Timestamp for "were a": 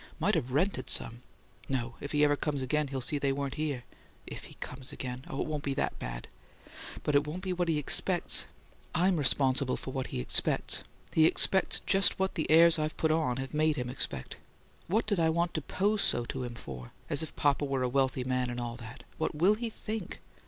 17.63-17.87